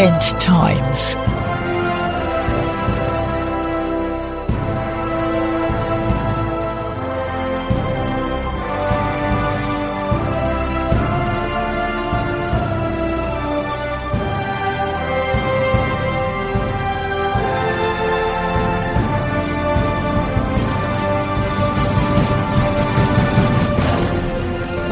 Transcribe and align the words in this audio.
end 0.00 0.22
times. 0.40 1.14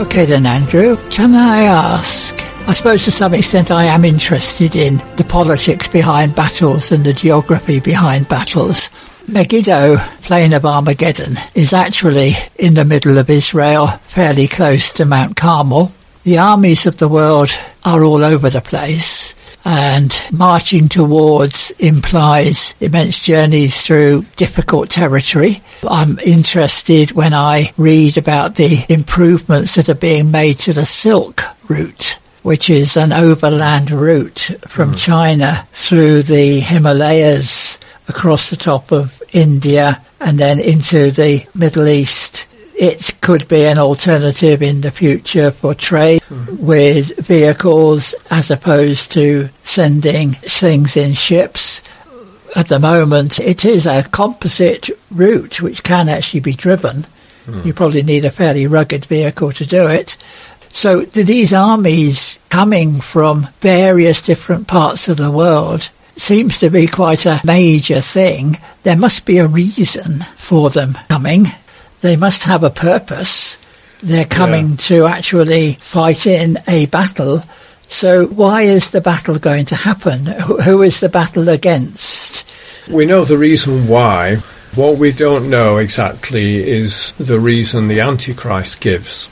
Okay 0.00 0.26
then, 0.26 0.44
Andrew, 0.44 0.98
can 1.08 1.34
I 1.34 1.62
ask? 1.62 2.37
I 2.68 2.74
suppose 2.74 3.04
to 3.04 3.10
some 3.10 3.32
extent 3.32 3.70
I 3.70 3.84
am 3.84 4.04
interested 4.04 4.76
in 4.76 4.98
the 5.16 5.24
politics 5.26 5.88
behind 5.88 6.34
battles 6.34 6.92
and 6.92 7.02
the 7.02 7.14
geography 7.14 7.80
behind 7.80 8.28
battles. 8.28 8.90
Megiddo, 9.26 9.96
plain 10.20 10.52
of 10.52 10.66
Armageddon, 10.66 11.38
is 11.54 11.72
actually 11.72 12.32
in 12.56 12.74
the 12.74 12.84
middle 12.84 13.16
of 13.16 13.30
Israel, 13.30 13.86
fairly 13.86 14.46
close 14.48 14.90
to 14.90 15.06
Mount 15.06 15.34
Carmel. 15.34 15.94
The 16.24 16.36
armies 16.36 16.84
of 16.84 16.98
the 16.98 17.08
world 17.08 17.48
are 17.86 18.04
all 18.04 18.22
over 18.22 18.50
the 18.50 18.60
place 18.60 19.34
and 19.64 20.14
marching 20.30 20.90
towards 20.90 21.70
implies 21.78 22.74
immense 22.80 23.18
journeys 23.18 23.82
through 23.82 24.26
difficult 24.36 24.90
territory. 24.90 25.62
I'm 25.88 26.18
interested 26.18 27.12
when 27.12 27.32
I 27.32 27.72
read 27.78 28.18
about 28.18 28.56
the 28.56 28.84
improvements 28.90 29.76
that 29.76 29.88
are 29.88 29.94
being 29.94 30.30
made 30.30 30.58
to 30.60 30.74
the 30.74 30.84
Silk 30.84 31.44
route 31.66 32.17
which 32.42 32.70
is 32.70 32.96
an 32.96 33.12
overland 33.12 33.90
route 33.90 34.50
from 34.66 34.92
mm. 34.92 34.98
China 34.98 35.66
through 35.72 36.22
the 36.22 36.60
Himalayas 36.60 37.78
across 38.08 38.50
the 38.50 38.56
top 38.56 38.92
of 38.92 39.22
India 39.32 40.04
and 40.20 40.38
then 40.38 40.58
into 40.58 41.10
the 41.10 41.46
Middle 41.54 41.86
East 41.88 42.48
it 42.78 43.20
could 43.20 43.48
be 43.48 43.64
an 43.64 43.76
alternative 43.76 44.62
in 44.62 44.82
the 44.82 44.92
future 44.92 45.50
for 45.50 45.74
trade 45.74 46.22
mm-hmm. 46.22 46.64
with 46.64 47.18
vehicles 47.18 48.14
as 48.30 48.52
opposed 48.52 49.10
to 49.12 49.48
sending 49.64 50.30
things 50.30 50.96
in 50.96 51.12
ships. 51.12 51.82
At 52.54 52.68
the 52.68 52.78
moment, 52.78 53.40
it 53.40 53.64
is 53.64 53.84
a 53.84 54.04
composite 54.04 54.90
route 55.10 55.60
which 55.60 55.82
can 55.82 56.08
actually 56.08 56.40
be 56.40 56.52
driven. 56.52 57.04
Mm. 57.46 57.66
You 57.66 57.74
probably 57.74 58.02
need 58.02 58.24
a 58.24 58.30
fairly 58.30 58.68
rugged 58.68 59.06
vehicle 59.06 59.50
to 59.52 59.66
do 59.66 59.88
it. 59.88 60.16
So 60.70 61.02
these 61.02 61.52
armies 61.52 62.38
coming 62.50 63.00
from 63.00 63.48
various 63.60 64.22
different 64.22 64.68
parts 64.68 65.08
of 65.08 65.16
the 65.16 65.30
world 65.30 65.90
seems 66.16 66.58
to 66.58 66.70
be 66.70 66.86
quite 66.86 67.26
a 67.26 67.40
major 67.44 68.00
thing. 68.00 68.58
There 68.82 68.96
must 68.96 69.24
be 69.26 69.38
a 69.38 69.46
reason 69.46 70.20
for 70.36 70.70
them 70.70 70.98
coming 71.08 71.46
they 72.00 72.16
must 72.16 72.44
have 72.44 72.62
a 72.62 72.70
purpose. 72.70 73.58
They're 74.02 74.24
coming 74.24 74.70
yeah. 74.70 74.76
to 74.76 75.06
actually 75.06 75.72
fight 75.74 76.26
in 76.26 76.58
a 76.68 76.86
battle. 76.86 77.42
So 77.88 78.26
why 78.26 78.62
is 78.62 78.90
the 78.90 79.00
battle 79.00 79.38
going 79.38 79.64
to 79.66 79.74
happen? 79.74 80.26
Who 80.26 80.82
is 80.82 81.00
the 81.00 81.08
battle 81.08 81.48
against? 81.48 82.46
We 82.88 83.06
know 83.06 83.24
the 83.24 83.38
reason 83.38 83.88
why. 83.88 84.36
What 84.74 84.98
we 84.98 85.12
don't 85.12 85.50
know 85.50 85.78
exactly 85.78 86.56
is 86.56 87.12
the 87.14 87.40
reason 87.40 87.88
the 87.88 88.00
Antichrist 88.00 88.80
gives. 88.80 89.28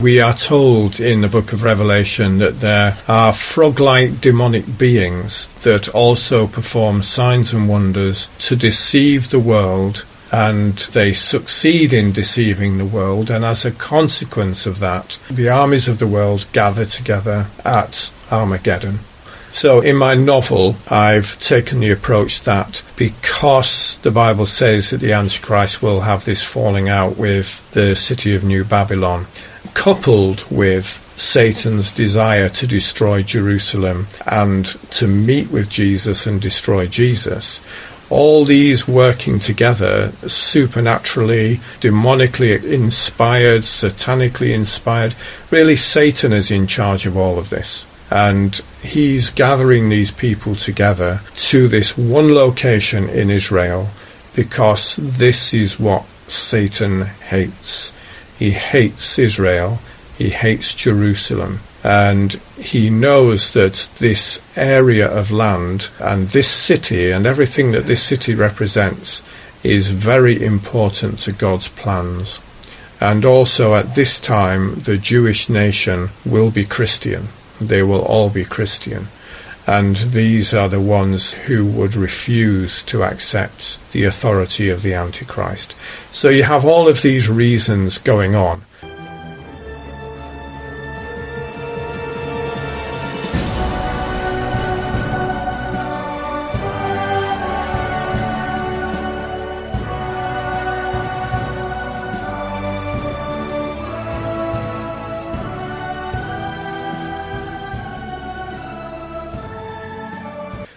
We 0.00 0.20
are 0.20 0.34
told 0.34 0.98
in 0.98 1.20
the 1.20 1.28
book 1.28 1.52
of 1.52 1.62
Revelation 1.62 2.38
that 2.38 2.60
there 2.60 2.98
are 3.06 3.32
frog 3.32 3.78
like 3.78 4.20
demonic 4.20 4.76
beings 4.76 5.46
that 5.62 5.88
also 5.88 6.48
perform 6.48 7.02
signs 7.02 7.52
and 7.52 7.68
wonders 7.68 8.28
to 8.40 8.56
deceive 8.56 9.30
the 9.30 9.38
world 9.38 10.04
and 10.32 10.76
they 10.92 11.12
succeed 11.12 11.92
in 11.92 12.10
deceiving 12.10 12.76
the 12.76 12.84
world. 12.84 13.30
And 13.30 13.44
as 13.44 13.64
a 13.64 13.70
consequence 13.70 14.66
of 14.66 14.80
that, 14.80 15.18
the 15.30 15.48
armies 15.48 15.86
of 15.86 16.00
the 16.00 16.08
world 16.08 16.46
gather 16.52 16.86
together 16.86 17.46
at 17.64 18.12
Armageddon. 18.32 18.98
So, 19.52 19.80
in 19.80 19.94
my 19.94 20.16
novel, 20.16 20.74
I've 20.88 21.40
taken 21.40 21.78
the 21.78 21.92
approach 21.92 22.42
that 22.42 22.82
because 22.96 23.98
the 23.98 24.10
Bible 24.10 24.46
says 24.46 24.90
that 24.90 24.98
the 24.98 25.12
Antichrist 25.12 25.80
will 25.80 26.00
have 26.00 26.24
this 26.24 26.42
falling 26.42 26.88
out 26.88 27.16
with 27.16 27.70
the 27.70 27.94
city 27.94 28.34
of 28.34 28.42
New 28.42 28.64
Babylon, 28.64 29.26
coupled 29.74 30.44
with 30.50 30.86
Satan's 31.18 31.90
desire 31.90 32.48
to 32.48 32.66
destroy 32.66 33.22
Jerusalem 33.22 34.06
and 34.26 34.66
to 34.92 35.06
meet 35.06 35.50
with 35.50 35.68
Jesus 35.68 36.26
and 36.26 36.40
destroy 36.40 36.86
Jesus, 36.86 37.60
all 38.10 38.44
these 38.44 38.86
working 38.86 39.38
together, 39.38 40.12
supernaturally, 40.26 41.56
demonically 41.80 42.62
inspired, 42.64 43.62
satanically 43.62 44.54
inspired. 44.54 45.14
Really, 45.50 45.76
Satan 45.76 46.32
is 46.32 46.50
in 46.50 46.66
charge 46.66 47.06
of 47.06 47.16
all 47.16 47.38
of 47.38 47.50
this. 47.50 47.86
And 48.10 48.54
he's 48.82 49.30
gathering 49.30 49.88
these 49.88 50.10
people 50.10 50.54
together 50.54 51.20
to 51.36 51.66
this 51.68 51.96
one 51.98 52.32
location 52.32 53.08
in 53.08 53.30
Israel 53.30 53.88
because 54.36 54.96
this 54.96 55.54
is 55.54 55.80
what 55.80 56.04
Satan 56.28 57.02
hates. 57.02 57.92
He 58.38 58.50
hates 58.50 59.18
Israel. 59.18 59.80
He 60.16 60.30
hates 60.30 60.74
Jerusalem 60.74 61.60
and 61.84 62.32
he 62.56 62.88
knows 62.88 63.52
that 63.52 63.90
this 63.98 64.40
area 64.56 65.06
of 65.06 65.30
land 65.30 65.90
and 66.00 66.28
this 66.28 66.48
city 66.48 67.10
and 67.10 67.26
everything 67.26 67.72
that 67.72 67.84
this 67.84 68.02
city 68.02 68.34
represents 68.34 69.22
is 69.62 69.90
very 69.90 70.42
important 70.42 71.18
to 71.18 71.32
God's 71.32 71.68
plans. 71.68 72.40
And 73.00 73.26
also 73.26 73.74
at 73.74 73.94
this 73.94 74.18
time, 74.18 74.76
the 74.76 74.96
Jewish 74.96 75.50
nation 75.50 76.08
will 76.24 76.50
be 76.50 76.64
Christian. 76.64 77.28
They 77.60 77.82
will 77.82 78.02
all 78.02 78.30
be 78.30 78.44
Christian. 78.44 79.08
And 79.66 79.96
these 79.96 80.52
are 80.52 80.68
the 80.68 80.80
ones 80.80 81.32
who 81.32 81.64
would 81.64 81.96
refuse 81.96 82.82
to 82.84 83.02
accept 83.02 83.92
the 83.92 84.04
authority 84.04 84.68
of 84.68 84.82
the 84.82 84.92
Antichrist. 84.94 85.74
So 86.12 86.28
you 86.28 86.42
have 86.42 86.64
all 86.64 86.86
of 86.86 87.00
these 87.00 87.30
reasons 87.30 87.98
going 87.98 88.34
on. 88.34 88.62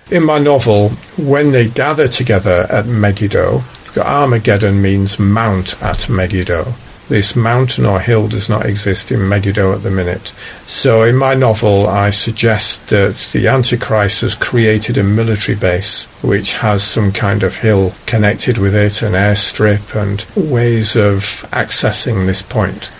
In 0.09 0.23
my 0.23 0.39
novel, 0.39 0.89
when 1.17 1.51
they 1.51 1.67
gather 1.67 2.07
together 2.07 2.65
at 2.69 2.85
Megiddo, 2.85 3.63
Armageddon 3.97 4.81
means 4.81 5.19
mount 5.19 5.81
at 5.81 6.09
Megiddo. 6.09 6.73
This 7.09 7.35
mountain 7.35 7.85
or 7.85 7.99
hill 8.01 8.27
does 8.27 8.49
not 8.49 8.65
exist 8.65 9.11
in 9.11 9.29
Megiddo 9.29 9.73
at 9.73 9.83
the 9.83 9.91
minute. 9.91 10.33
So 10.67 11.03
in 11.03 11.15
my 11.15 11.35
novel, 11.35 11.87
I 11.87 12.09
suggest 12.09 12.89
that 12.89 13.15
the 13.31 13.47
Antichrist 13.47 14.21
has 14.21 14.35
created 14.35 14.97
a 14.97 15.03
military 15.03 15.57
base 15.57 16.05
which 16.21 16.53
has 16.53 16.83
some 16.83 17.13
kind 17.13 17.43
of 17.43 17.57
hill 17.57 17.93
connected 18.05 18.57
with 18.57 18.75
it, 18.75 19.01
an 19.01 19.13
airstrip, 19.13 19.95
and 19.95 20.25
ways 20.49 20.95
of 20.97 21.21
accessing 21.51 22.25
this 22.25 22.41
point 22.41 22.91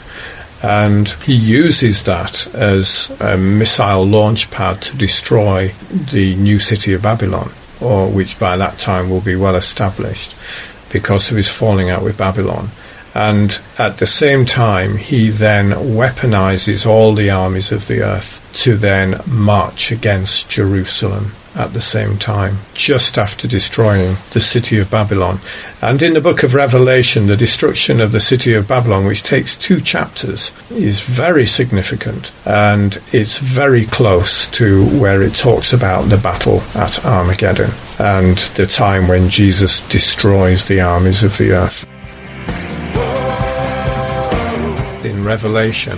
and 0.64 1.10
he 1.10 1.36
uses 1.36 2.04
that 2.04 2.48
as 2.56 3.16
a 3.22 3.38
missile 3.38 4.06
launch 4.06 4.50
pad 4.50 4.82
to 4.82 4.98
destroy 4.98 5.70
the 5.90 6.36
new 6.36 6.60
city 6.60 6.94
of 6.94 7.02
Babylon, 7.02 7.52
or 7.80 8.10
which 8.10 8.40
by 8.40 8.58
that 8.58 8.80
time 8.80 9.10
will 9.10 9.22
be 9.22 9.36
well 9.36 9.56
established 9.56 10.36
because 10.92 11.30
of 11.30 11.38
his 11.38 11.50
falling 11.50 11.90
out 11.90 12.04
with 12.04 12.18
Babylon. 12.18 12.70
And 13.14 13.60
at 13.80 13.98
the 13.98 14.08
same 14.08 14.46
time, 14.46 14.98
he 14.98 15.30
then 15.30 15.72
weaponizes 15.72 16.86
all 16.86 17.14
the 17.14 17.32
armies 17.32 17.72
of 17.72 17.88
the 17.88 18.02
earth 18.02 18.48
to 18.64 18.78
then 18.78 19.20
march 19.28 19.92
against 19.92 20.50
Jerusalem 20.50 21.32
at 21.58 21.74
the 21.74 21.82
same 21.82 22.18
time, 22.18 22.58
just 22.74 23.18
after 23.18 23.48
destroying 23.48 24.16
the 24.32 24.42
city 24.42 24.78
of 24.78 24.92
Babylon. 24.92 25.40
And 25.82 26.02
in 26.02 26.14
the 26.14 26.22
book 26.22 26.44
of 26.44 26.54
Revelation, 26.54 27.28
the 27.28 27.36
destruction 27.36 28.00
of 28.00 28.12
the 28.12 28.20
city 28.20 28.54
of 28.54 28.68
Babylon, 28.68 29.06
which 29.06 29.24
takes 29.24 29.58
two 29.58 29.82
chapters, 29.82 30.52
is 30.70 31.02
very 31.02 31.46
significant. 31.46 32.32
And 32.46 32.98
it's 33.12 33.40
very 33.40 33.86
close 33.86 34.48
to 34.52 34.86
where 35.00 35.22
it 35.24 35.36
talks 35.36 35.74
about 35.74 36.04
the 36.04 36.18
battle 36.18 36.62
at 36.76 37.04
Armageddon 37.06 37.72
and 38.00 38.38
the 38.56 38.68
time 38.68 39.08
when 39.08 39.28
Jesus 39.28 39.88
destroys 39.90 40.66
the 40.66 40.82
armies 40.82 41.24
of 41.24 41.38
the 41.38 41.52
earth. 41.54 41.86
In 45.04 45.24
Revelation, 45.24 45.98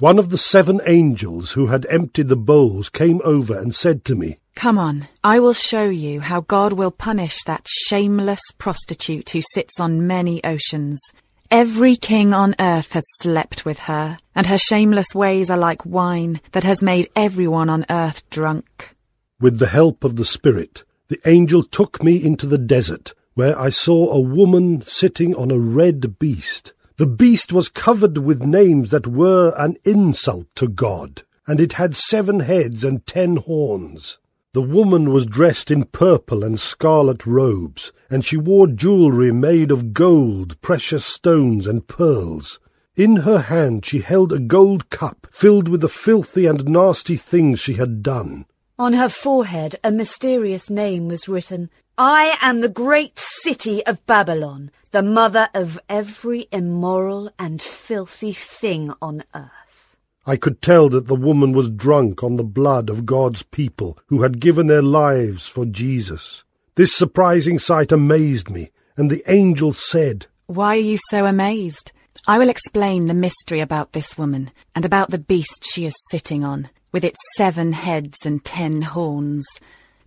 One 0.00 0.18
of 0.18 0.30
the 0.30 0.38
seven 0.38 0.80
angels 0.86 1.52
who 1.52 1.66
had 1.66 1.84
emptied 1.90 2.28
the 2.28 2.36
bowls 2.36 2.88
came 2.88 3.20
over 3.22 3.58
and 3.58 3.74
said 3.74 4.02
to 4.06 4.14
me, 4.14 4.38
Come 4.54 4.78
on, 4.78 5.08
I 5.22 5.40
will 5.40 5.52
show 5.52 5.90
you 5.90 6.20
how 6.20 6.40
God 6.40 6.72
will 6.72 6.90
punish 6.90 7.44
that 7.44 7.66
shameless 7.68 8.40
prostitute 8.56 9.28
who 9.28 9.42
sits 9.52 9.78
on 9.78 10.06
many 10.06 10.42
oceans. 10.42 11.02
Every 11.50 11.96
king 11.96 12.32
on 12.32 12.54
earth 12.58 12.94
has 12.94 13.04
slept 13.20 13.66
with 13.66 13.80
her, 13.80 14.16
and 14.34 14.46
her 14.46 14.56
shameless 14.56 15.14
ways 15.14 15.50
are 15.50 15.58
like 15.58 15.84
wine 15.84 16.40
that 16.52 16.64
has 16.64 16.82
made 16.82 17.10
everyone 17.14 17.68
on 17.68 17.84
earth 17.90 18.28
drunk. 18.30 18.96
With 19.38 19.58
the 19.58 19.68
help 19.68 20.02
of 20.02 20.16
the 20.16 20.24
Spirit, 20.24 20.82
the 21.08 21.20
angel 21.26 21.62
took 21.62 22.02
me 22.02 22.24
into 22.24 22.46
the 22.46 22.56
desert, 22.56 23.12
where 23.34 23.58
I 23.58 23.68
saw 23.68 24.10
a 24.10 24.20
woman 24.20 24.80
sitting 24.80 25.34
on 25.36 25.50
a 25.50 25.58
red 25.58 26.18
beast. 26.18 26.72
The 27.00 27.06
beast 27.06 27.50
was 27.50 27.70
covered 27.70 28.18
with 28.18 28.42
names 28.42 28.90
that 28.90 29.06
were 29.06 29.54
an 29.56 29.78
insult 29.84 30.48
to 30.56 30.68
God, 30.68 31.22
and 31.46 31.58
it 31.58 31.72
had 31.72 31.96
seven 31.96 32.40
heads 32.40 32.84
and 32.84 33.06
ten 33.06 33.36
horns. 33.36 34.18
The 34.52 34.60
woman 34.60 35.08
was 35.08 35.24
dressed 35.24 35.70
in 35.70 35.84
purple 35.84 36.44
and 36.44 36.60
scarlet 36.60 37.24
robes, 37.24 37.90
and 38.10 38.22
she 38.22 38.36
wore 38.36 38.66
jewelry 38.66 39.32
made 39.32 39.70
of 39.70 39.94
gold, 39.94 40.60
precious 40.60 41.06
stones, 41.06 41.66
and 41.66 41.88
pearls. 41.88 42.60
In 42.96 43.16
her 43.16 43.38
hand 43.38 43.86
she 43.86 44.00
held 44.00 44.30
a 44.30 44.38
gold 44.38 44.90
cup 44.90 45.26
filled 45.30 45.68
with 45.68 45.80
the 45.80 45.88
filthy 45.88 46.44
and 46.44 46.68
nasty 46.68 47.16
things 47.16 47.60
she 47.60 47.76
had 47.76 48.02
done. 48.02 48.44
On 48.78 48.92
her 48.92 49.08
forehead 49.08 49.76
a 49.82 49.90
mysterious 49.90 50.68
name 50.68 51.08
was 51.08 51.28
written, 51.28 51.70
I 52.02 52.38
am 52.40 52.62
the 52.62 52.70
great 52.70 53.18
city 53.18 53.84
of 53.84 54.06
Babylon, 54.06 54.70
the 54.90 55.02
mother 55.02 55.50
of 55.52 55.78
every 55.86 56.46
immoral 56.50 57.30
and 57.38 57.60
filthy 57.60 58.32
thing 58.32 58.94
on 59.02 59.22
earth. 59.34 59.98
I 60.24 60.36
could 60.36 60.62
tell 60.62 60.88
that 60.88 61.08
the 61.08 61.14
woman 61.14 61.52
was 61.52 61.68
drunk 61.68 62.24
on 62.24 62.36
the 62.36 62.42
blood 62.42 62.88
of 62.88 63.04
God's 63.04 63.42
people 63.42 63.98
who 64.06 64.22
had 64.22 64.40
given 64.40 64.66
their 64.66 64.80
lives 64.80 65.46
for 65.46 65.66
Jesus. 65.66 66.42
This 66.74 66.96
surprising 66.96 67.58
sight 67.58 67.92
amazed 67.92 68.48
me, 68.48 68.70
and 68.96 69.10
the 69.10 69.22
angel 69.30 69.74
said, 69.74 70.26
Why 70.46 70.76
are 70.76 70.80
you 70.80 70.96
so 71.10 71.26
amazed? 71.26 71.92
I 72.26 72.38
will 72.38 72.48
explain 72.48 73.08
the 73.08 73.14
mystery 73.14 73.60
about 73.60 73.92
this 73.92 74.16
woman 74.16 74.52
and 74.74 74.86
about 74.86 75.10
the 75.10 75.18
beast 75.18 75.68
she 75.70 75.84
is 75.84 75.94
sitting 76.10 76.44
on, 76.44 76.70
with 76.92 77.04
its 77.04 77.18
seven 77.36 77.74
heads 77.74 78.24
and 78.24 78.42
ten 78.42 78.80
horns. 78.80 79.46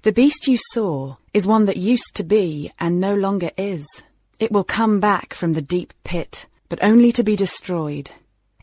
The 0.04 0.12
beast 0.12 0.50
you 0.50 0.58
saw 0.58 1.16
is 1.34 1.48
one 1.48 1.64
that 1.64 1.78
used 1.78 2.12
to 2.16 2.26
be 2.26 2.70
and 2.78 3.00
no 3.00 3.16
longer 3.16 3.52
is. 3.56 3.88
It 4.38 4.52
will 4.52 4.66
come 4.66 5.00
back 5.00 5.34
from 5.34 5.54
the 5.54 5.62
deep 5.62 5.94
pit, 6.04 6.46
but 6.68 6.84
only 6.84 7.14
to 7.14 7.24
be 7.24 7.38
destroyed. 7.38 8.12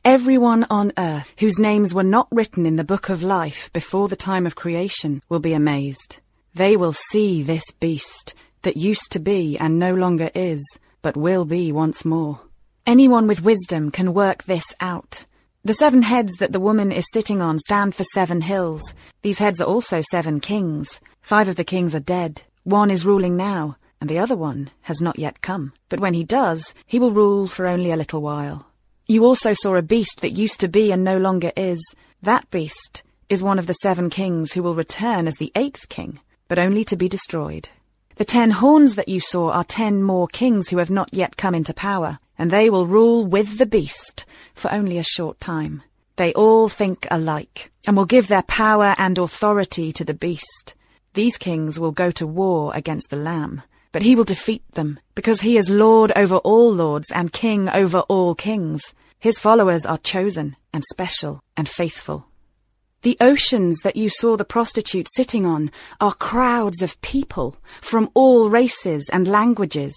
Everyone 0.04 0.66
on 0.68 0.92
earth 0.98 1.32
whose 1.38 1.58
names 1.58 1.94
were 1.94 2.02
not 2.02 2.28
written 2.30 2.66
in 2.66 2.76
the 2.76 2.84
book 2.84 3.08
of 3.08 3.22
life 3.22 3.70
before 3.72 4.06
the 4.06 4.16
time 4.16 4.44
of 4.44 4.54
creation 4.54 5.22
will 5.30 5.40
be 5.40 5.54
amazed. 5.54 6.20
They 6.52 6.76
will 6.76 6.92
see 6.92 7.42
this 7.42 7.64
beast 7.80 8.34
that 8.60 8.76
used 8.76 9.10
to 9.12 9.18
be 9.18 9.56
and 9.56 9.78
no 9.78 9.94
longer 9.94 10.30
is, 10.34 10.62
but 11.00 11.16
will 11.16 11.46
be 11.46 11.72
once 11.72 12.04
more. 12.04 12.40
Anyone 12.84 13.26
with 13.26 13.42
wisdom 13.42 13.90
can 13.90 14.12
work 14.12 14.44
this 14.44 14.74
out. 14.78 15.24
The 15.64 15.72
seven 15.72 16.02
heads 16.02 16.36
that 16.36 16.52
the 16.52 16.60
woman 16.60 16.92
is 16.92 17.06
sitting 17.14 17.40
on 17.40 17.58
stand 17.58 17.94
for 17.94 18.04
seven 18.04 18.42
hills. 18.42 18.94
These 19.22 19.38
heads 19.38 19.60
are 19.62 19.66
also 19.66 20.02
seven 20.02 20.40
kings. 20.40 21.00
Five 21.22 21.48
of 21.48 21.56
the 21.56 21.64
kings 21.64 21.94
are 21.94 22.00
dead. 22.00 22.42
One 22.64 22.90
is 22.90 23.06
ruling 23.06 23.36
now, 23.36 23.76
and 24.00 24.08
the 24.08 24.18
other 24.18 24.36
one 24.36 24.70
has 24.82 25.00
not 25.00 25.18
yet 25.18 25.42
come. 25.42 25.72
But 25.88 26.00
when 26.00 26.14
he 26.14 26.24
does, 26.24 26.74
he 26.86 26.98
will 26.98 27.12
rule 27.12 27.46
for 27.46 27.66
only 27.66 27.90
a 27.90 27.96
little 27.96 28.22
while. 28.22 28.66
You 29.06 29.24
also 29.24 29.52
saw 29.52 29.74
a 29.74 29.82
beast 29.82 30.20
that 30.20 30.30
used 30.30 30.60
to 30.60 30.68
be 30.68 30.92
and 30.92 31.02
no 31.02 31.18
longer 31.18 31.52
is. 31.56 31.82
That 32.22 32.48
beast 32.50 33.02
is 33.28 33.42
one 33.42 33.58
of 33.58 33.66
the 33.66 33.74
seven 33.74 34.10
kings 34.10 34.52
who 34.52 34.62
will 34.62 34.74
return 34.74 35.26
as 35.26 35.36
the 35.36 35.52
eighth 35.54 35.88
king, 35.88 36.20
but 36.48 36.58
only 36.58 36.84
to 36.84 36.96
be 36.96 37.08
destroyed. 37.08 37.68
The 38.16 38.24
ten 38.24 38.50
horns 38.50 38.96
that 38.96 39.08
you 39.08 39.20
saw 39.20 39.50
are 39.50 39.64
ten 39.64 40.02
more 40.02 40.28
kings 40.28 40.68
who 40.68 40.78
have 40.78 40.90
not 40.90 41.14
yet 41.14 41.36
come 41.36 41.54
into 41.54 41.72
power, 41.72 42.18
and 42.38 42.50
they 42.50 42.68
will 42.68 42.86
rule 42.86 43.24
with 43.24 43.58
the 43.58 43.66
beast 43.66 44.26
for 44.54 44.70
only 44.72 44.98
a 44.98 45.02
short 45.02 45.40
time. 45.40 45.82
They 46.16 46.32
all 46.34 46.68
think 46.68 47.06
alike, 47.10 47.72
and 47.86 47.96
will 47.96 48.04
give 48.04 48.28
their 48.28 48.42
power 48.42 48.94
and 48.98 49.16
authority 49.16 49.90
to 49.92 50.04
the 50.04 50.14
beast. 50.14 50.74
These 51.14 51.38
kings 51.38 51.80
will 51.80 51.90
go 51.90 52.10
to 52.12 52.26
war 52.26 52.70
against 52.74 53.10
the 53.10 53.16
Lamb, 53.16 53.62
but 53.90 54.02
he 54.02 54.14
will 54.14 54.24
defeat 54.24 54.62
them, 54.74 55.00
because 55.16 55.40
he 55.40 55.56
is 55.56 55.68
Lord 55.68 56.12
over 56.14 56.36
all 56.36 56.72
lords 56.72 57.10
and 57.12 57.32
King 57.32 57.68
over 57.68 58.00
all 58.00 58.36
kings. 58.36 58.94
His 59.18 59.38
followers 59.38 59.84
are 59.84 59.98
chosen 59.98 60.56
and 60.72 60.84
special 60.92 61.42
and 61.56 61.68
faithful. 61.68 62.26
The 63.02 63.16
oceans 63.20 63.80
that 63.80 63.96
you 63.96 64.08
saw 64.08 64.36
the 64.36 64.44
prostitute 64.44 65.08
sitting 65.16 65.44
on 65.44 65.72
are 66.00 66.14
crowds 66.14 66.80
of 66.80 67.00
people 67.00 67.56
from 67.80 68.10
all 68.14 68.48
races 68.48 69.08
and 69.12 69.26
languages. 69.26 69.94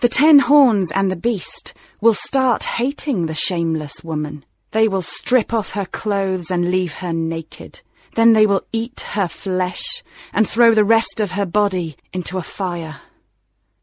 The 0.00 0.08
ten 0.08 0.38
horns 0.38 0.92
and 0.92 1.10
the 1.10 1.16
beast 1.16 1.74
will 2.00 2.14
start 2.14 2.64
hating 2.64 3.26
the 3.26 3.34
shameless 3.34 4.04
woman. 4.04 4.44
They 4.70 4.88
will 4.88 5.02
strip 5.02 5.52
off 5.52 5.72
her 5.72 5.86
clothes 5.86 6.50
and 6.50 6.70
leave 6.70 6.94
her 6.94 7.12
naked. 7.12 7.80
Then 8.14 8.32
they 8.32 8.46
will 8.46 8.62
eat 8.72 9.00
her 9.00 9.28
flesh 9.28 10.02
and 10.32 10.48
throw 10.48 10.74
the 10.74 10.84
rest 10.84 11.20
of 11.20 11.32
her 11.32 11.46
body 11.46 11.96
into 12.12 12.38
a 12.38 12.42
fire. 12.42 13.00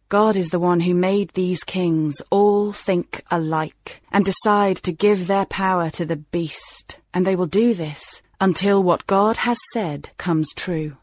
God 0.09 0.35
is 0.35 0.49
the 0.49 0.59
one 0.59 0.81
who 0.81 0.93
made 0.93 1.29
these 1.29 1.63
kings 1.63 2.21
all 2.29 2.73
think 2.73 3.23
alike 3.31 4.01
and 4.11 4.25
decide 4.25 4.77
to 4.77 4.91
give 4.91 5.27
their 5.27 5.45
power 5.45 5.89
to 5.91 6.05
the 6.05 6.17
beast, 6.17 6.99
and 7.13 7.25
they 7.25 7.35
will 7.35 7.45
do 7.45 7.73
this 7.73 8.21
until 8.41 8.83
what 8.83 9.07
God 9.07 9.37
has 9.37 9.57
said 9.71 10.09
comes 10.17 10.49
true. 10.55 10.97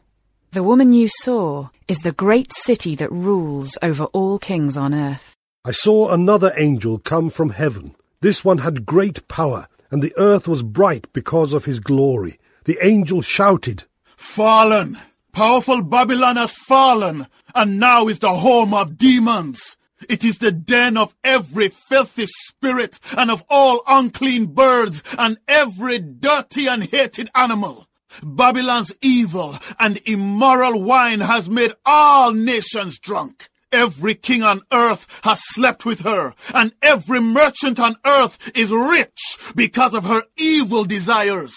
The 0.51 0.61
woman 0.63 0.93
you 0.93 1.07
saw 1.21 1.69
is 1.87 1.99
the 1.99 2.11
great 2.11 2.51
city 2.51 2.95
that 2.95 3.11
rules 3.11 3.77
over 3.81 4.05
all 4.05 4.37
kings 4.39 4.77
on 4.77 4.93
earth. 4.93 5.35
I 5.65 5.71
saw 5.71 6.11
another 6.11 6.51
angel 6.57 6.99
come 6.99 7.29
from 7.29 7.49
heaven. 7.49 7.95
This 8.21 8.43
one 8.43 8.59
had 8.59 8.85
great 8.85 9.27
power, 9.27 9.67
and 9.91 10.01
the 10.01 10.13
earth 10.17 10.47
was 10.47 10.63
bright 10.63 11.11
because 11.13 11.53
of 11.53 11.65
his 11.65 11.79
glory. 11.79 12.39
The 12.65 12.77
angel 12.81 13.21
shouted, 13.21 13.85
Fallen! 14.17 14.99
Powerful 15.31 15.83
Babylon 15.83 16.35
has 16.35 16.51
fallen, 16.51 17.27
and 17.55 17.79
now 17.79 18.07
is 18.07 18.19
the 18.19 18.33
home 18.33 18.73
of 18.73 18.97
demons. 18.97 19.77
It 20.07 20.23
is 20.23 20.37
the 20.37 20.51
den 20.51 20.97
of 20.97 21.13
every 21.23 21.69
filthy 21.69 22.25
spirit 22.25 22.99
and 23.17 23.29
of 23.29 23.43
all 23.49 23.81
unclean 23.87 24.47
birds 24.47 25.03
and 25.17 25.37
every 25.47 25.99
dirty 25.99 26.67
and 26.67 26.83
hated 26.83 27.29
animal. 27.35 27.87
Babylon's 28.23 28.93
evil 29.01 29.57
and 29.79 29.99
immoral 30.05 30.81
wine 30.81 31.19
has 31.19 31.49
made 31.49 31.73
all 31.85 32.33
nations 32.33 32.97
drunk. 32.97 33.48
Every 33.71 34.15
king 34.15 34.41
on 34.41 34.61
earth 34.71 35.21
has 35.23 35.41
slept 35.43 35.85
with 35.85 36.01
her, 36.01 36.33
and 36.53 36.73
every 36.81 37.19
merchant 37.19 37.79
on 37.79 37.95
earth 38.05 38.51
is 38.55 38.71
rich 38.71 39.37
because 39.55 39.93
of 39.93 40.05
her 40.05 40.23
evil 40.37 40.83
desires. 40.83 41.55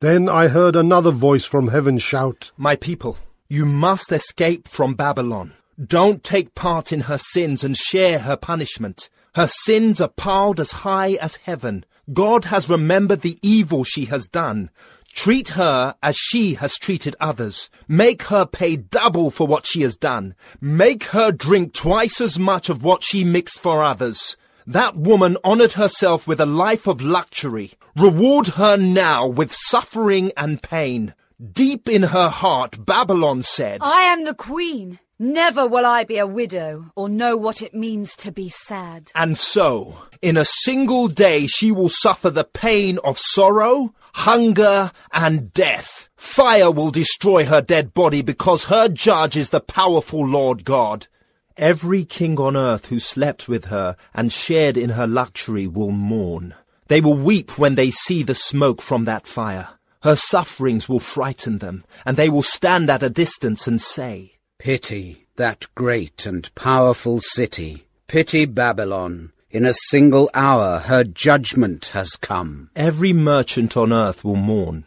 Then 0.00 0.28
I 0.28 0.48
heard 0.48 0.74
another 0.74 1.10
voice 1.10 1.44
from 1.44 1.68
heaven 1.68 1.98
shout, 1.98 2.52
My 2.56 2.74
people, 2.74 3.18
you 3.48 3.66
must 3.66 4.10
escape 4.10 4.66
from 4.66 4.94
Babylon. 4.94 5.52
Don't 5.82 6.24
take 6.24 6.54
part 6.54 6.92
in 6.92 7.02
her 7.02 7.18
sins 7.18 7.62
and 7.62 7.76
share 7.76 8.20
her 8.20 8.36
punishment. 8.36 9.10
Her 9.34 9.46
sins 9.46 10.00
are 10.00 10.08
piled 10.08 10.58
as 10.58 10.72
high 10.72 11.12
as 11.20 11.36
heaven. 11.36 11.84
God 12.12 12.46
has 12.46 12.68
remembered 12.68 13.20
the 13.20 13.38
evil 13.42 13.84
she 13.84 14.06
has 14.06 14.26
done. 14.26 14.70
Treat 15.14 15.50
her 15.50 15.94
as 16.02 16.16
she 16.16 16.54
has 16.54 16.74
treated 16.76 17.14
others. 17.20 17.70
Make 17.86 18.24
her 18.24 18.46
pay 18.46 18.76
double 18.76 19.30
for 19.30 19.46
what 19.46 19.66
she 19.66 19.82
has 19.82 19.96
done. 19.96 20.34
Make 20.60 21.04
her 21.04 21.30
drink 21.30 21.74
twice 21.74 22.20
as 22.20 22.38
much 22.38 22.68
of 22.68 22.82
what 22.82 23.04
she 23.04 23.22
mixed 23.22 23.60
for 23.60 23.82
others. 23.82 24.36
That 24.66 24.96
woman 24.96 25.36
honored 25.44 25.72
herself 25.72 26.26
with 26.26 26.40
a 26.40 26.46
life 26.46 26.86
of 26.86 27.00
luxury. 27.00 27.72
Reward 27.96 28.48
her 28.48 28.76
now 28.76 29.26
with 29.26 29.52
suffering 29.52 30.32
and 30.36 30.62
pain. 30.62 31.14
Deep 31.52 31.88
in 31.88 32.04
her 32.04 32.28
heart, 32.28 32.84
Babylon 32.84 33.42
said, 33.42 33.80
I 33.82 34.02
am 34.02 34.24
the 34.24 34.34
queen. 34.34 35.00
Never 35.18 35.66
will 35.66 35.86
I 35.86 36.04
be 36.04 36.18
a 36.18 36.26
widow 36.26 36.92
or 36.96 37.08
know 37.08 37.36
what 37.36 37.62
it 37.62 37.74
means 37.74 38.14
to 38.16 38.32
be 38.32 38.48
sad. 38.48 39.10
And 39.14 39.36
so, 39.36 39.98
in 40.20 40.36
a 40.36 40.44
single 40.44 41.08
day, 41.08 41.46
she 41.46 41.70
will 41.70 41.88
suffer 41.88 42.30
the 42.30 42.44
pain 42.44 42.98
of 43.04 43.18
sorrow, 43.18 43.94
hunger, 44.14 44.92
and 45.12 45.52
death. 45.52 46.08
Fire 46.16 46.70
will 46.70 46.90
destroy 46.90 47.44
her 47.44 47.60
dead 47.60 47.94
body 47.94 48.22
because 48.22 48.64
her 48.64 48.88
judge 48.88 49.36
is 49.36 49.50
the 49.50 49.60
powerful 49.60 50.26
Lord 50.26 50.64
God. 50.64 51.08
Every 51.56 52.04
king 52.04 52.38
on 52.38 52.56
earth 52.56 52.86
who 52.86 52.98
slept 52.98 53.48
with 53.48 53.66
her 53.66 53.96
and 54.14 54.32
shared 54.32 54.76
in 54.76 54.90
her 54.90 55.06
luxury 55.06 55.66
will 55.66 55.90
mourn. 55.90 56.54
They 56.88 57.00
will 57.00 57.16
weep 57.16 57.58
when 57.58 57.74
they 57.74 57.90
see 57.90 58.22
the 58.22 58.34
smoke 58.34 58.80
from 58.80 59.04
that 59.04 59.26
fire. 59.26 59.68
Her 60.02 60.16
sufferings 60.16 60.88
will 60.88 61.00
frighten 61.00 61.58
them, 61.58 61.84
and 62.04 62.16
they 62.16 62.28
will 62.28 62.42
stand 62.42 62.90
at 62.90 63.02
a 63.02 63.10
distance 63.10 63.66
and 63.66 63.80
say, 63.80 64.36
Pity 64.58 65.26
that 65.36 65.66
great 65.74 66.26
and 66.26 66.52
powerful 66.54 67.20
city. 67.20 67.86
Pity 68.06 68.44
Babylon. 68.44 69.32
In 69.52 69.66
a 69.66 69.74
single 69.90 70.30
hour 70.32 70.78
her 70.78 71.04
judgment 71.04 71.90
has 71.92 72.16
come. 72.16 72.70
Every 72.74 73.12
merchant 73.12 73.76
on 73.76 73.92
earth 73.92 74.24
will 74.24 74.36
mourn. 74.36 74.84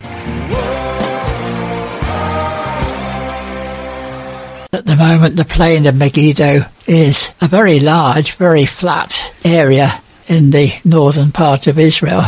At 4.74 4.88
the 4.88 4.96
moment, 4.98 5.36
the 5.36 5.46
plain 5.46 5.86
of 5.86 5.96
Megiddo 5.96 6.62
is 6.88 7.32
a 7.42 7.48
very 7.48 7.80
large, 7.80 8.32
very 8.32 8.66
flat 8.66 9.36
area 9.44 10.02
in 10.28 10.50
the 10.50 10.74
northern 10.84 11.32
part 11.32 11.68
of 11.68 11.78
Israel. 11.78 12.24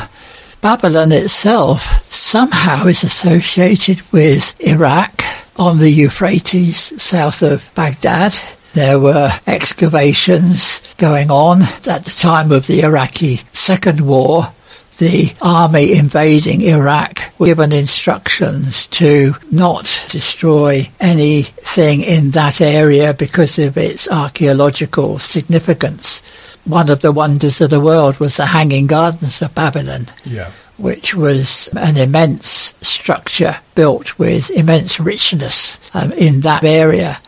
Babylon 0.61 1.11
itself 1.11 2.07
somehow 2.13 2.85
is 2.85 3.03
associated 3.03 3.99
with 4.11 4.55
Iraq 4.61 5.23
on 5.55 5.79
the 5.79 5.89
Euphrates 5.89 7.01
south 7.01 7.41
of 7.41 7.67
Baghdad. 7.73 8.39
There 8.77 8.99
were 8.99 9.31
excavations 9.47 10.83
going 10.97 11.31
on 11.31 11.63
at 11.63 12.05
the 12.05 12.15
time 12.15 12.51
of 12.51 12.67
the 12.67 12.81
Iraqi 12.81 13.41
Second 13.51 14.01
War 14.01 14.53
the 14.99 15.33
army 15.41 15.93
invading 15.93 16.61
Iraq 16.61 17.21
were 17.39 17.47
given 17.47 17.71
instructions 17.71 18.85
to 18.87 19.33
not 19.51 20.05
destroy 20.09 20.83
anything 20.99 22.01
in 22.01 22.29
that 22.31 22.61
area 22.61 23.15
because 23.15 23.57
of 23.57 23.77
its 23.77 24.07
archaeological 24.07 25.17
significance. 25.17 26.21
One 26.63 26.89
of 26.89 27.01
the 27.01 27.11
wonders 27.11 27.59
of 27.61 27.71
the 27.71 27.79
world 27.79 28.19
was 28.19 28.37
the 28.37 28.45
Hanging 28.45 28.85
Gardens 28.85 29.41
of 29.41 29.55
Babylon. 29.55 30.05
Yeah. 30.23 30.51
Which 30.77 31.15
was 31.15 31.67
an 31.75 31.97
immense 31.97 32.75
structure 32.81 33.57
built 33.73 34.19
with 34.19 34.51
immense 34.51 34.99
richness 34.99 35.79
um, 35.95 36.11
in 36.11 36.41
that 36.41 36.63
area. 36.63 37.19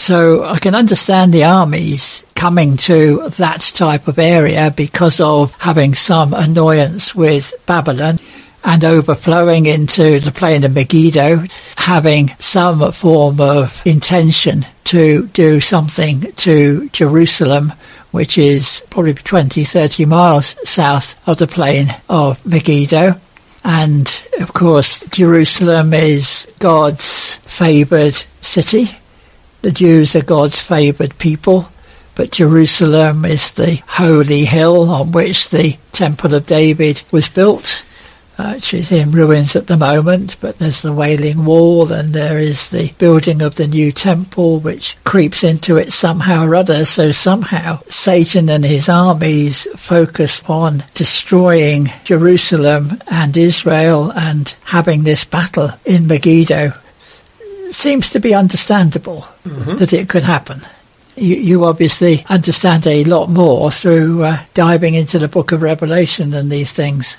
So 0.00 0.44
I 0.44 0.58
can 0.58 0.74
understand 0.74 1.30
the 1.30 1.44
armies 1.44 2.24
coming 2.34 2.78
to 2.78 3.28
that 3.36 3.60
type 3.74 4.08
of 4.08 4.18
area 4.18 4.72
because 4.74 5.20
of 5.20 5.52
having 5.58 5.94
some 5.94 6.32
annoyance 6.32 7.14
with 7.14 7.52
Babylon 7.66 8.18
and 8.64 8.82
overflowing 8.82 9.66
into 9.66 10.18
the 10.18 10.32
plain 10.32 10.64
of 10.64 10.74
Megiddo, 10.74 11.44
having 11.76 12.30
some 12.38 12.92
form 12.92 13.42
of 13.42 13.82
intention 13.84 14.64
to 14.84 15.26
do 15.34 15.60
something 15.60 16.32
to 16.32 16.88
Jerusalem, 16.88 17.74
which 18.10 18.38
is 18.38 18.82
probably 18.88 19.12
20, 19.12 19.64
30 19.64 20.06
miles 20.06 20.56
south 20.66 21.28
of 21.28 21.36
the 21.36 21.46
plain 21.46 21.94
of 22.08 22.44
Megiddo. 22.46 23.20
And 23.64 24.24
of 24.40 24.54
course, 24.54 25.04
Jerusalem 25.10 25.92
is 25.92 26.50
God's 26.58 27.34
favoured 27.44 28.16
city. 28.40 28.88
The 29.62 29.70
Jews 29.70 30.16
are 30.16 30.22
God's 30.22 30.58
favoured 30.58 31.18
people, 31.18 31.68
but 32.14 32.32
Jerusalem 32.32 33.26
is 33.26 33.52
the 33.52 33.82
holy 33.86 34.46
hill 34.46 34.88
on 34.88 35.12
which 35.12 35.50
the 35.50 35.76
Temple 35.92 36.34
of 36.34 36.46
David 36.46 37.02
was 37.10 37.28
built, 37.28 37.84
uh, 38.38 38.54
which 38.54 38.72
is 38.72 38.90
in 38.90 39.12
ruins 39.12 39.54
at 39.54 39.66
the 39.66 39.76
moment, 39.76 40.38
but 40.40 40.58
there's 40.58 40.80
the 40.80 40.94
Wailing 40.94 41.44
Wall 41.44 41.92
and 41.92 42.14
there 42.14 42.38
is 42.38 42.70
the 42.70 42.94
building 42.96 43.42
of 43.42 43.56
the 43.56 43.66
new 43.66 43.92
temple 43.92 44.60
which 44.60 44.96
creeps 45.04 45.44
into 45.44 45.76
it 45.76 45.92
somehow 45.92 46.46
or 46.46 46.54
other. 46.54 46.86
So 46.86 47.12
somehow 47.12 47.80
Satan 47.86 48.48
and 48.48 48.64
his 48.64 48.88
armies 48.88 49.68
focus 49.76 50.42
on 50.48 50.84
destroying 50.94 51.90
Jerusalem 52.04 53.02
and 53.08 53.36
Israel 53.36 54.10
and 54.16 54.54
having 54.64 55.02
this 55.02 55.24
battle 55.24 55.72
in 55.84 56.06
Megiddo 56.06 56.72
seems 57.74 58.08
to 58.10 58.20
be 58.20 58.34
understandable 58.34 59.22
mm-hmm. 59.44 59.76
that 59.76 59.92
it 59.92 60.08
could 60.08 60.22
happen. 60.22 60.60
You, 61.16 61.36
you, 61.36 61.64
obviously 61.64 62.24
understand 62.28 62.86
a 62.86 63.04
lot 63.04 63.28
more 63.28 63.70
through 63.70 64.22
uh, 64.22 64.44
diving 64.54 64.94
into 64.94 65.18
the 65.18 65.28
book 65.28 65.52
of 65.52 65.60
Revelation 65.60 66.32
and 66.32 66.50
these 66.50 66.72
things. 66.72 67.18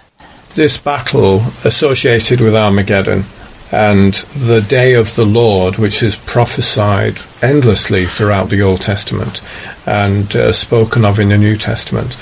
This 0.55 0.77
battle 0.77 1.41
associated 1.63 2.41
with 2.41 2.55
Armageddon 2.55 3.25
and 3.71 4.13
the 4.35 4.61
day 4.61 4.95
of 4.95 5.15
the 5.15 5.25
Lord, 5.25 5.77
which 5.77 6.03
is 6.03 6.15
prophesied 6.15 7.19
endlessly 7.41 8.05
throughout 8.05 8.49
the 8.49 8.61
Old 8.61 8.81
Testament 8.81 9.41
and 9.85 10.35
uh, 10.35 10.51
spoken 10.51 11.05
of 11.05 11.19
in 11.19 11.29
the 11.29 11.37
New 11.37 11.55
Testament, 11.55 12.17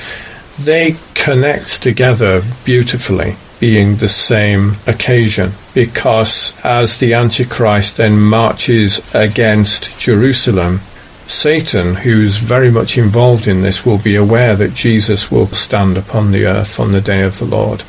they 0.60 0.96
connect 1.16 1.82
together 1.82 2.44
beautifully 2.66 3.36
being 3.60 3.96
the 3.96 4.10
same 4.10 4.76
occasion 4.88 5.52
because 5.86 6.54
as 6.66 7.00
the 7.00 7.14
Antichrist 7.14 7.96
then 7.96 8.20
marches 8.20 9.16
against 9.16 10.02
Jerusalem, 10.02 10.82
Satan, 11.26 11.96
who's 11.96 12.36
very 12.36 12.70
much 12.70 12.98
involved 12.98 13.48
in 13.48 13.62
this, 13.62 13.86
will 13.86 13.98
be 13.98 14.18
aware 14.18 14.58
that 14.58 14.74
Jesus 14.74 15.32
will 15.32 15.48
stand 15.48 15.96
upon 15.96 16.32
the 16.32 16.46
earth 16.46 16.82
on 16.82 16.92
the 16.92 17.00
day 17.00 17.22
of 17.24 17.40
the 17.40 17.46
Lord. 17.46 17.86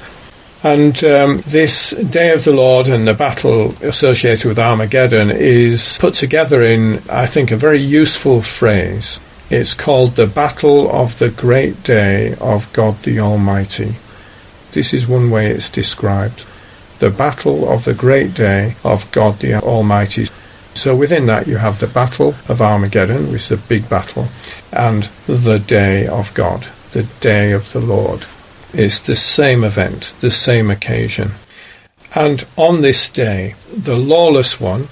And 0.63 1.03
um, 1.03 1.39
this 1.39 1.91
Day 1.91 2.31
of 2.31 2.45
the 2.45 2.53
Lord 2.53 2.87
and 2.87 3.09
the 3.09 3.15
battle 3.15 3.75
associated 3.83 4.47
with 4.47 4.61
Armageddon 4.61 5.33
is 5.33 5.99
put 5.99 6.15
together 6.15 6.63
in, 6.63 7.03
I 7.11 7.27
think, 7.27 7.51
a 7.51 7.57
very 7.57 7.81
useful 7.81 8.41
phrase. 8.41 9.19
It's 9.51 9.75
called 9.75 10.15
the 10.15 10.29
Battle 10.29 10.89
of 10.93 11.19
the 11.19 11.31
Great 11.31 11.83
Day 11.83 12.37
of 12.41 12.73
God 12.73 13.03
the 13.03 13.19
Almighty. 13.19 13.97
This 14.71 14.95
is 14.95 15.09
one 15.09 15.29
way 15.29 15.49
it's 15.49 15.69
described. 15.69 16.47
The 17.01 17.11
battle 17.11 17.69
of 17.69 17.85
the 17.85 17.95
great 17.95 18.35
day 18.35 18.77
of 18.85 19.11
God 19.11 19.41
the 19.41 19.55
Almighty. 19.55 20.27
So 20.75 20.95
within 20.95 21.27
that 21.27 21.47
you 21.47 21.57
have 21.57 21.81
the 21.81 21.87
battle 21.87 22.35
of 22.49 22.63
Armageddon, 22.63 23.33
which 23.33 23.51
is 23.51 23.53
a 23.53 23.57
big 23.57 23.89
battle, 23.89 24.29
and 24.73 25.05
the 25.27 25.59
day 25.59 26.07
of 26.07 26.33
God, 26.35 26.69
the 26.93 27.03
day 27.21 27.53
of 27.53 27.73
the 27.73 27.81
Lord. 27.81 28.27
It's 28.73 29.01
the 29.01 29.17
same 29.17 29.65
event, 29.65 30.15
the 30.21 30.31
same 30.31 30.71
occasion. 30.71 31.33
And 32.15 32.47
on 32.57 32.83
this 32.83 33.11
day, 33.11 33.55
the 33.77 33.97
lawless 33.97 34.61
one, 34.61 34.89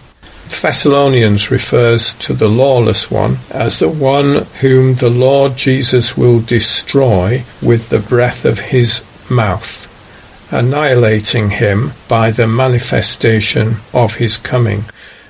Thessalonians 0.49 1.51
refers 1.51 2.15
to 2.15 2.33
the 2.33 2.49
lawless 2.49 3.11
one 3.11 3.39
as 3.51 3.79
the 3.79 3.89
one 3.89 4.47
whom 4.61 4.95
the 4.95 5.11
Lord 5.11 5.57
Jesus 5.57 6.17
will 6.17 6.41
destroy 6.41 7.45
with 7.63 7.89
the 7.91 7.99
breath 7.99 8.45
of 8.45 8.59
his 8.59 9.05
mouth, 9.31 9.88
annihilating 10.51 11.51
him 11.51 11.93
by 12.09 12.31
the 12.31 12.47
manifestation 12.47 13.77
of 13.93 14.17
his 14.17 14.39
coming. 14.39 14.85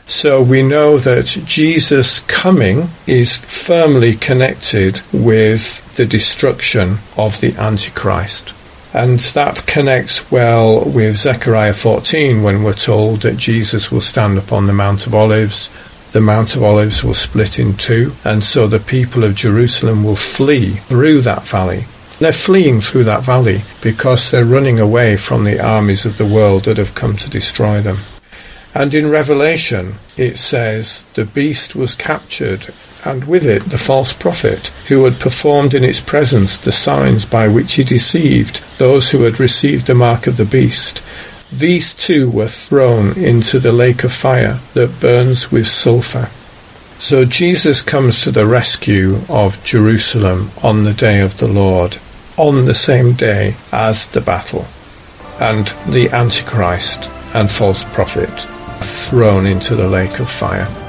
So 0.07 0.43
we 0.43 0.63
know 0.63 0.99
that 0.99 1.27
Jesus' 1.45 2.21
coming 2.21 2.89
is 3.07 3.37
firmly 3.37 4.15
connected 4.15 5.03
with 5.13 5.97
the 5.97 6.07
destruction 6.07 6.99
of 7.17 7.41
the 7.41 7.55
Antichrist. 7.57 8.55
And 8.95 9.19
that 9.19 9.67
connects 9.67 10.31
well 10.31 10.83
with 10.83 11.19
Zechariah 11.19 11.75
14 11.75 12.43
when 12.43 12.63
we're 12.63 12.73
told 12.73 13.21
that 13.21 13.37
Jesus 13.37 13.93
will 13.93 14.01
stand 14.01 14.39
upon 14.39 14.67
the 14.67 14.73
Mount 14.73 15.07
of 15.07 15.15
Olives. 15.15 15.69
The 16.13 16.23
Mount 16.23 16.57
of 16.57 16.63
Olives 16.63 17.05
will 17.05 17.13
split 17.13 17.59
in 17.59 17.77
two, 17.77 18.15
and 18.25 18.43
so 18.43 18.67
the 18.67 18.81
people 18.81 19.25
of 19.25 19.35
Jerusalem 19.35 20.03
will 20.03 20.17
flee 20.17 20.77
through 20.77 21.21
that 21.23 21.47
valley 21.47 21.85
they're 22.19 22.33
fleeing 22.33 22.81
through 22.81 23.05
that 23.05 23.23
valley 23.23 23.63
because 23.81 24.31
they're 24.31 24.45
running 24.45 24.81
away 24.81 25.17
from 25.17 25.45
the 25.45 25.65
armies 25.65 26.05
of 26.05 26.19
the 26.19 26.27
world 26.27 26.65
that 26.65 26.77
have 26.77 26.95
come 26.95 27.17
to 27.17 27.31
destroy 27.31 27.81
them. 27.81 27.99
And 28.75 28.95
in 28.95 29.11
Revelation, 29.11 29.95
it 30.17 30.39
says, 30.39 31.03
The 31.15 31.25
beast 31.25 31.75
was 31.75 31.95
captured, 31.95 32.69
and 33.05 33.25
with 33.25 33.47
it 33.47 33.65
the 33.65 33.79
false 33.79 34.13
prophet, 34.13 34.69
who 34.89 35.05
had 35.05 35.21
performed 35.21 35.75
in 35.75 35.85
its 35.85 36.01
presence 36.01 36.59
the 36.59 36.73
signs 36.73 37.25
by 37.25 37.49
which 37.49 37.75
he 37.75 37.85
deceived 37.85 38.65
those 38.79 39.11
who 39.11 39.23
had 39.23 39.41
received 39.41 39.87
the 39.87 39.95
mark 39.95 40.27
of 40.27 40.37
the 40.37 40.45
beast. 40.45 41.03
These 41.53 41.95
two 41.95 42.31
were 42.31 42.49
thrown 42.49 43.17
into 43.17 43.59
the 43.59 43.73
lake 43.73 44.05
of 44.05 44.13
fire 44.13 44.59
that 44.75 45.01
burns 45.01 45.51
with 45.51 45.67
sulphur. 45.67 46.29
So 47.01 47.25
Jesus 47.25 47.81
comes 47.81 48.23
to 48.25 48.33
the 48.33 48.45
rescue 48.45 49.21
of 49.29 49.63
Jerusalem 49.65 50.51
on 50.63 50.85
the 50.85 50.93
day 50.93 51.21
of 51.21 51.39
the 51.39 51.49
Lord 51.49 51.99
on 52.39 52.65
the 52.65 52.75
same 52.75 53.13
day 53.13 53.55
as 53.73 54.07
the 54.07 54.21
battle, 54.21 54.67
and 55.41 55.67
the 55.93 56.09
Antichrist 56.11 57.11
and 57.35 57.51
false 57.51 57.85
prophet 57.93 58.31
thrown 58.81 59.45
into 59.45 59.75
the 59.75 59.89
lake 59.89 60.21
of 60.21 60.31
fire. 60.31 60.88